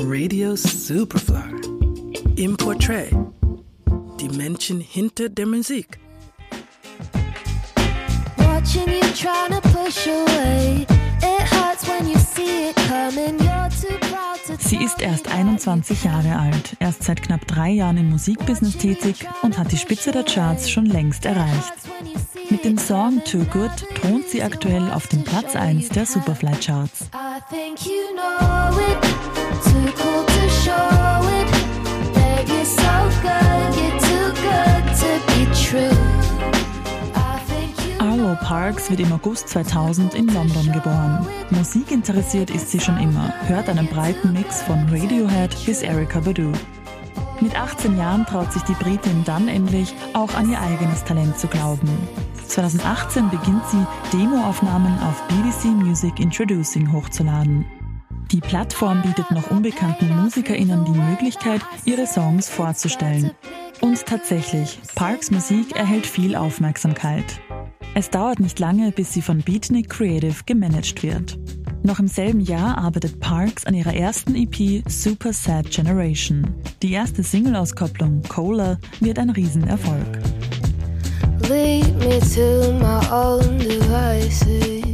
Radio 0.00 0.54
Superfly. 0.54 1.54
Im 2.36 2.56
Portrait. 2.56 3.10
Die 4.20 4.28
Menschen 4.28 4.80
hinter 4.80 5.28
der 5.28 5.46
Musik. 5.46 5.98
Watching 8.36 8.86
you 8.86 9.00
trying 9.14 9.50
to 9.50 9.60
push 9.70 10.06
away. 10.06 10.86
It 11.20 11.42
hurts 11.52 11.86
when 11.88 12.08
you 12.08 12.18
see 12.18 12.70
it 12.70 12.76
coming. 12.76 13.38
You're 13.40 13.68
too 13.70 13.98
proud 14.08 14.38
to 14.46 14.56
Sie 14.58 14.76
ist 14.76 15.02
erst 15.02 15.28
21 15.28 16.04
Jahre 16.04 16.38
alt, 16.38 16.76
erst 16.78 17.02
seit 17.02 17.22
knapp 17.22 17.46
drei 17.46 17.70
Jahren 17.70 17.96
im 17.96 18.10
Musikbusiness 18.10 18.76
tätig 18.76 19.26
und 19.42 19.58
hat 19.58 19.72
die 19.72 19.78
Spitze 19.78 20.12
der 20.12 20.24
Charts 20.24 20.70
schon 20.70 20.86
längst 20.86 21.24
erreicht. 21.24 21.72
Mit 22.50 22.64
dem 22.64 22.78
Song 22.78 23.22
Too 23.24 23.44
Good 23.52 23.70
thront 24.00 24.26
sie 24.28 24.42
aktuell 24.42 24.90
auf 24.90 25.06
dem 25.08 25.22
Platz 25.22 25.54
1 25.54 25.90
der 25.90 26.06
Superfly 26.06 26.52
Charts. 26.60 27.10
Arlo 37.98 38.36
Parks 38.42 38.90
wird 38.90 39.00
im 39.00 39.12
August 39.12 39.48
2000 39.50 40.14
in 40.14 40.28
London 40.28 40.72
geboren. 40.72 41.26
Musikinteressiert 41.50 42.50
ist 42.50 42.70
sie 42.70 42.80
schon 42.80 42.98
immer, 42.98 43.32
hört 43.46 43.68
einen 43.68 43.86
breiten 43.86 44.32
Mix 44.32 44.62
von 44.62 44.88
Radiohead 44.88 45.54
bis 45.66 45.82
Erika 45.82 46.20
Badu. 46.20 46.52
Mit 47.40 47.54
18 47.54 47.96
Jahren 47.96 48.26
traut 48.26 48.52
sich 48.52 48.62
die 48.62 48.74
Britin 48.74 49.22
dann 49.24 49.46
endlich, 49.46 49.94
auch 50.12 50.34
an 50.34 50.50
ihr 50.50 50.60
eigenes 50.60 51.04
Talent 51.04 51.38
zu 51.38 51.46
glauben. 51.46 51.88
2018 52.48 53.30
beginnt 53.30 53.62
sie, 53.70 53.86
Demoaufnahmen 54.12 54.98
auf 55.02 55.22
BBC 55.28 55.66
Music 55.66 56.18
Introducing 56.18 56.92
hochzuladen. 56.92 57.64
Die 58.32 58.40
Plattform 58.40 59.02
bietet 59.02 59.30
noch 59.30 59.50
unbekannten 59.50 60.14
MusikerInnen 60.20 60.84
die 60.84 60.98
Möglichkeit, 60.98 61.60
ihre 61.84 62.06
Songs 62.06 62.48
vorzustellen. 62.48 63.30
Und 63.80 64.04
tatsächlich, 64.04 64.80
Parks 64.96 65.30
Musik 65.30 65.76
erhält 65.76 66.06
viel 66.06 66.34
Aufmerksamkeit. 66.34 67.40
Es 67.94 68.10
dauert 68.10 68.40
nicht 68.40 68.58
lange, 68.58 68.90
bis 68.90 69.12
sie 69.12 69.22
von 69.22 69.42
Beatnik 69.42 69.88
Creative 69.88 70.42
gemanagt 70.44 71.02
wird. 71.02 71.38
Noch 71.82 71.98
im 72.00 72.08
selben 72.08 72.40
Jahr 72.40 72.78
arbeitet 72.78 73.20
Parks 73.20 73.64
an 73.64 73.74
ihrer 73.74 73.94
ersten 73.94 74.34
EP 74.34 74.82
Super 74.88 75.32
Sad 75.32 75.70
Generation. 75.70 76.46
Die 76.82 76.92
erste 76.92 77.22
Single-Auskopplung 77.22 78.22
Cola 78.28 78.78
wird 79.00 79.18
ein 79.18 79.30
Riesenerfolg. 79.30 80.18
Lead 81.48 81.94
me 81.98 82.18
to 82.20 82.72
my 82.74 83.00
own 83.10 83.58
devices. 83.58 84.84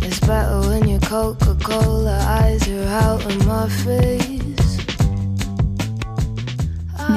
It's 0.00 0.20
better 0.20 0.60
when 0.68 0.88
your 0.88 1.00
Coca-Cola 1.00 2.18
eyes 2.26 2.66
are 2.68 2.88
out 2.88 3.26
of 3.26 3.46
my 3.46 3.68
face. 3.68 4.41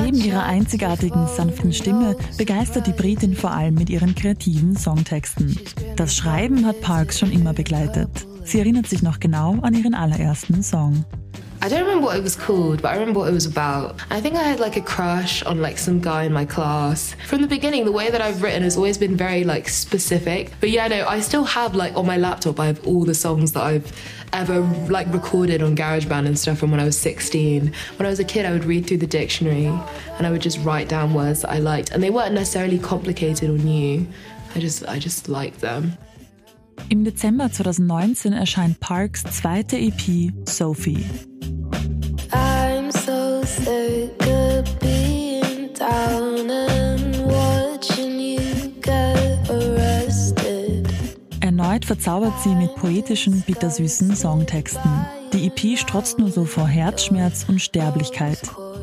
Neben 0.06 0.24
ihrer 0.24 0.44
einzigartigen, 0.44 1.26
sanften 1.26 1.74
Stimme 1.74 2.16
begeistert 2.38 2.86
die 2.86 2.92
Britin 2.92 3.34
vor 3.34 3.50
allem 3.50 3.74
mit 3.74 3.90
ihren 3.90 4.14
kreativen 4.14 4.78
Songtexten. 4.78 5.58
Das 5.96 6.16
Schreiben 6.16 6.64
hat 6.68 6.80
Parks 6.82 7.18
schon 7.18 7.32
immer 7.32 7.54
begleitet. 7.54 8.28
Sie 8.44 8.60
erinnert 8.60 8.86
sich 8.86 9.02
noch 9.02 9.20
genau 9.20 9.58
an 9.62 9.74
ihren 9.74 9.96
allerersten 9.96 10.62
Song. 10.62 11.06
I 11.62 11.70
don't 11.70 11.82
remember 11.82 12.08
what 12.08 12.18
it 12.18 12.24
was 12.24 12.36
called, 12.36 12.82
but 12.82 12.90
I 12.90 12.98
remember 12.98 13.22
what 13.22 13.30
it 13.30 13.34
was 13.34 13.46
about. 13.46 14.00
I 14.12 14.22
think 14.22 14.36
I 14.36 14.44
had 14.44 14.60
like 14.60 14.78
a 14.78 14.82
crush 14.82 15.42
on 15.44 15.62
like 15.62 15.78
some 15.78 16.00
guy 16.00 16.24
in 16.24 16.34
my 16.34 16.46
class. 16.46 17.16
From 17.28 17.42
the 17.42 17.48
beginning, 17.48 17.86
the 17.86 17.92
way 17.92 18.10
that 18.10 18.22
I've 18.22 18.44
written 18.44 18.64
has 18.64 18.78
always 18.78 18.98
been 18.98 19.16
very 19.16 19.44
like 19.44 19.68
specific. 19.70 20.52
But 20.60 20.70
yeah, 20.70 20.88
no, 20.88 21.08
I 21.08 21.22
still 21.22 21.44
have 21.44 21.74
like 21.74 21.96
on 21.96 22.06
my 22.06 22.18
laptop, 22.18 22.60
I 22.60 22.68
have 22.68 22.86
all 22.86 23.04
the 23.04 23.16
songs 23.16 23.54
that 23.54 23.64
I've 23.64 23.92
ever 24.34 24.62
like 24.90 25.12
recorded 25.14 25.64
on 25.64 25.76
GarageBand 25.76 26.28
and 26.28 26.38
stuff 26.38 26.60
from 26.60 26.72
when 26.72 26.80
I 26.80 26.86
was 26.86 26.98
16. 26.98 27.74
When 27.98 28.06
I 28.06 28.10
was 28.10 28.20
a 28.20 28.26
kid, 28.26 28.46
I 28.46 28.52
would 28.52 28.66
read 28.66 28.86
through 28.86 28.98
the 28.98 29.08
dictionary 29.08 29.66
and 29.66 30.28
I 30.28 30.32
would 30.32 30.42
just 30.42 30.60
write 30.60 30.90
down 30.90 31.14
words 31.14 31.42
that 31.42 31.52
I 31.52 31.60
liked, 31.60 31.92
and 31.92 32.04
they 32.04 32.10
weren't 32.10 32.34
necessarily 32.34 32.78
complicated 32.78 33.50
or 33.50 33.58
new. 33.58 34.06
I 34.56 34.60
just, 34.60 34.88
I 34.88 35.00
just 35.00 35.30
liked 35.30 35.62
them. 35.62 35.98
Im 36.90 37.04
Dezember 37.04 37.50
2019 37.52 38.34
erscheint 38.34 38.80
Parks 38.80 39.24
zweite 39.32 39.78
EP 39.78 40.32
Sophie. 40.48 41.06
Verzaubert 51.86 52.34
sie 52.42 52.56
mit 52.56 52.74
poetischen, 52.74 53.42
bittersüßen 53.42 54.16
Songtexten. 54.16 55.06
Die 55.34 55.46
EP 55.46 55.78
strotzt 55.78 56.18
nur 56.18 56.32
so 56.32 56.44
vor 56.46 56.68
Herzschmerz 56.68 57.46
und 57.48 57.62
Sterblichkeit. 57.62 58.40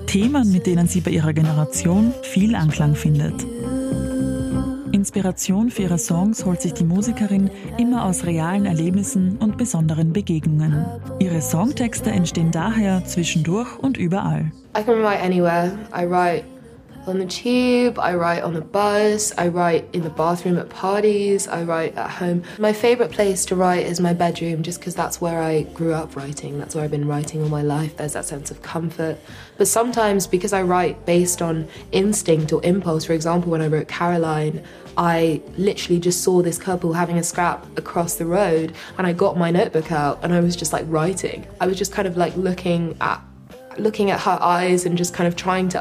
Themen, 0.07 0.53
mit 0.53 0.67
denen 0.67 0.87
sie 0.87 1.01
bei 1.01 1.11
ihrer 1.11 1.33
Generation 1.33 2.15
viel 2.23 2.55
Anklang 2.55 2.95
findet. 2.95 3.35
Inspiration 4.93 5.71
für 5.71 5.83
ihre 5.83 5.99
Songs 5.99 6.45
holt 6.45 6.63
sich 6.63 6.75
die 6.75 6.85
Musikerin 6.85 7.51
immer 7.77 8.05
aus 8.05 8.25
realen 8.25 8.67
Erlebnissen 8.67 9.37
und 9.39 9.59
besonderen 9.59 10.13
Begegnungen. 10.13 10.87
Ihre 11.19 11.43
Songtexte 11.43 12.13
entstehen 12.13 12.53
daher 12.53 13.05
zwischendurch 13.05 13.77
und 13.81 13.97
überall. 13.97 14.53
I 14.79 14.85
can 14.85 15.03
write 15.03 15.21
anywhere. 15.21 15.73
I 15.93 16.07
write 16.07 16.45
on 17.07 17.19
the 17.19 17.27
tube, 17.27 17.99
I 17.99 18.15
write 18.15 18.43
on 18.43 18.55
the 18.55 18.61
bus, 18.61 19.33
I 19.37 19.49
write 19.49 19.89
in 19.93 20.03
the 20.03 20.11
bathroom 20.11 20.59
at 20.59 20.69
parties, 20.69 21.49
I 21.49 21.65
write 21.65 21.97
at 21.97 22.11
home. 22.11 22.45
My 22.59 22.73
favourite 22.73 23.11
place 23.11 23.45
to 23.47 23.57
write 23.57 23.87
is 23.87 23.99
my 23.99 24.13
bedroom 24.13 24.63
just 24.63 24.79
because 24.79 24.95
that's 24.95 25.21
where 25.21 25.43
I 25.43 25.63
grew 25.63 25.93
up 25.93 26.15
writing. 26.15 26.59
That's 26.59 26.75
where 26.75 26.85
I've 26.85 26.91
been 26.91 27.09
writing 27.09 27.43
all 27.43 27.49
my 27.49 27.63
life. 27.63 27.97
There's 27.97 28.13
that 28.13 28.25
sense 28.25 28.51
of 28.51 28.63
comfort. 28.63 29.19
But 29.59 29.67
sometimes 29.67 30.27
because 30.27 30.53
I 30.53 30.63
write 30.63 31.05
based 31.05 31.43
on 31.43 31.69
instinct 31.91 32.53
or 32.53 32.65
impulse, 32.65 33.05
for 33.05 33.15
example, 33.15 33.51
when 33.51 33.63
I 33.63 33.67
wrote 33.67 33.89
Caroline, 33.89 34.63
I 34.97 35.41
literally 35.57 35.99
just 35.99 36.23
saw 36.23 36.43
this 36.43 36.59
couple 36.59 36.93
having 36.93 37.19
a 37.19 37.23
scrap 37.23 37.67
across 37.79 38.17
the 38.17 38.27
road 38.27 38.75
and 38.99 39.07
I 39.07 39.13
got 39.13 39.37
my 39.37 39.51
notebook 39.51 39.91
out 39.91 40.21
and 40.23 40.33
I 40.33 40.41
was 40.41 40.55
just 40.55 40.73
like 40.73 40.85
writing. 40.87 41.47
I 41.61 41.67
was 41.67 41.79
just 41.79 41.93
kind 41.93 42.07
of 42.07 42.17
like 42.17 42.37
looking 42.37 42.97
at 43.01 43.23
looking 43.79 44.11
at 44.11 44.21
her 44.21 44.39
eyes 44.41 44.87
and 44.87 44.97
just 44.97 45.15
kind 45.15 45.27
of 45.27 45.37
trying 45.37 45.69
to 45.71 45.79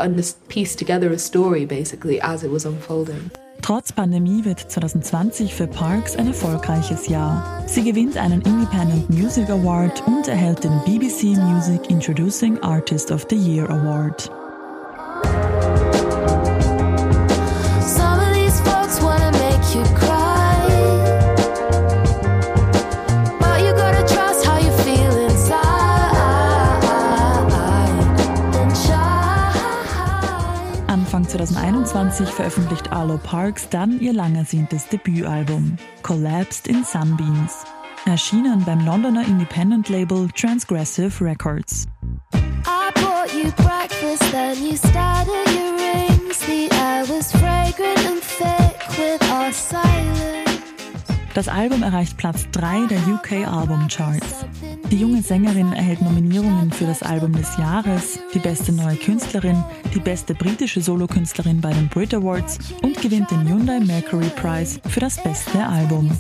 piece 0.48 0.76
together 0.76 1.12
a 1.12 1.20
story 1.20 1.66
basically 1.66 2.20
as 2.22 2.44
it 2.44 2.52
was 2.52 2.66
unfolding. 2.66 3.32
Trotz 3.62 3.92
Pandemie 3.92 4.44
wird 4.44 4.60
2020 4.60 5.54
für 5.54 5.68
Parks 5.68 6.16
ein 6.16 6.28
erfolgreiches 6.28 7.08
Jahr. 7.08 7.64
Sie 7.68 7.84
gewinnt 7.84 8.18
einen 8.18 8.42
Independent 8.42 9.10
Music 9.10 9.50
Award 9.50 10.02
und 10.08 10.28
erhält 10.28 10.64
den 10.64 10.80
BBC 10.84 11.38
Music 11.40 11.90
Introducing 11.90 12.58
Artist 12.64 13.12
of 13.12 13.28
the 13.30 13.36
Year 13.36 13.70
Award. 13.70 14.32
2021 31.32 32.28
veröffentlicht 32.28 32.92
Arlo 32.92 33.18
Parks 33.18 33.70
dann 33.70 34.02
ihr 34.02 34.12
langersehntes 34.12 34.90
Debütalbum 34.90 35.78
Collapsed 36.02 36.68
in 36.68 36.84
Sunbeams, 36.84 37.64
erschienen 38.06 38.66
beim 38.66 38.86
Londoner 38.86 39.26
Independent 39.26 39.88
Label 39.88 40.28
Transgressive 40.36 41.24
Records. 41.24 41.88
Das 51.34 51.48
Album 51.48 51.84
erreicht 51.84 52.18
Platz 52.18 52.46
3 52.52 52.88
der 52.88 53.08
UK 53.08 53.48
Album 53.48 53.88
Charts. 53.88 54.46
Die 54.92 54.98
junge 54.98 55.22
Sängerin 55.22 55.72
erhält 55.72 56.02
Nominierungen 56.02 56.70
für 56.70 56.86
das 56.86 57.02
Album 57.02 57.32
des 57.32 57.56
Jahres, 57.58 58.20
die 58.34 58.40
beste 58.40 58.74
neue 58.74 58.98
Künstlerin, 58.98 59.64
die 59.96 60.02
beste 60.02 60.36
britische 60.36 60.82
Solokünstlerin 60.82 61.62
bei 61.62 61.72
den 61.72 61.88
Brit 61.88 62.14
Awards 62.14 62.60
und 62.82 63.02
gewinnt 63.02 63.32
den 63.32 63.48
Hyundai 63.48 63.80
Mercury 63.80 64.30
Prize 64.36 64.82
für 64.90 65.00
das 65.00 65.24
beste 65.24 65.66
Album. 65.66 66.12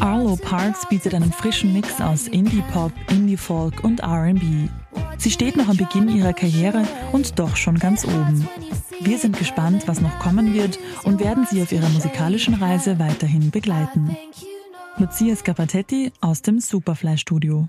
Arlo 0.00 0.36
Parks 0.36 0.88
bietet 0.88 1.14
einen 1.14 1.30
frischen 1.30 1.74
Mix 1.74 2.00
aus 2.00 2.26
Indie-Pop, 2.26 2.90
Indie-Folk 3.10 3.84
und 3.84 4.02
RB. 4.02 4.70
Sie 5.18 5.30
steht 5.30 5.56
noch 5.56 5.68
am 5.68 5.76
Beginn 5.76 6.08
ihrer 6.08 6.32
Karriere 6.32 6.84
und 7.12 7.38
doch 7.38 7.56
schon 7.56 7.78
ganz 7.78 8.06
oben. 8.06 8.48
Wir 9.00 9.18
sind 9.18 9.38
gespannt, 9.38 9.82
was 9.86 10.00
noch 10.00 10.18
kommen 10.20 10.54
wird 10.54 10.78
und 11.04 11.20
werden 11.20 11.46
sie 11.50 11.60
auf 11.60 11.70
ihrer 11.70 11.90
musikalischen 11.90 12.54
Reise 12.54 12.98
weiterhin 12.98 13.50
begleiten. 13.50 14.16
Lucia 14.98 15.34
Scapatetti 15.34 16.12
aus 16.20 16.42
dem 16.42 16.60
Superfly 16.60 17.16
Studio. 17.16 17.68